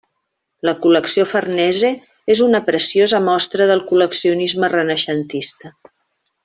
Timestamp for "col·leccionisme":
3.93-4.75